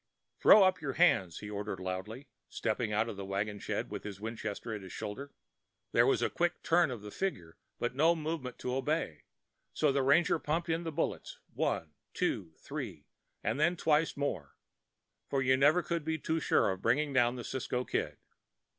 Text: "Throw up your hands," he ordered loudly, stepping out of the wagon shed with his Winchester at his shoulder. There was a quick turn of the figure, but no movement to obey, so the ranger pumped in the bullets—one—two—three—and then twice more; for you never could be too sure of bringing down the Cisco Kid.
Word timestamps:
"Throw 0.39 0.63
up 0.63 0.81
your 0.81 0.93
hands," 0.93 1.41
he 1.41 1.49
ordered 1.51 1.79
loudly, 1.79 2.27
stepping 2.49 2.91
out 2.91 3.07
of 3.07 3.17
the 3.17 3.23
wagon 3.23 3.59
shed 3.59 3.91
with 3.91 4.03
his 4.03 4.19
Winchester 4.19 4.73
at 4.73 4.81
his 4.81 4.91
shoulder. 4.91 5.31
There 5.91 6.07
was 6.07 6.23
a 6.23 6.29
quick 6.31 6.63
turn 6.63 6.89
of 6.89 7.03
the 7.03 7.11
figure, 7.11 7.55
but 7.77 7.93
no 7.93 8.15
movement 8.15 8.57
to 8.57 8.73
obey, 8.73 9.25
so 9.75 9.91
the 9.91 10.01
ranger 10.01 10.39
pumped 10.39 10.69
in 10.69 10.85
the 10.85 10.91
bullets—one—two—three—and 10.91 13.59
then 13.59 13.77
twice 13.77 14.17
more; 14.17 14.55
for 15.29 15.43
you 15.43 15.55
never 15.55 15.83
could 15.83 16.03
be 16.03 16.17
too 16.17 16.39
sure 16.39 16.71
of 16.71 16.81
bringing 16.81 17.13
down 17.13 17.35
the 17.35 17.43
Cisco 17.43 17.85
Kid. 17.85 18.17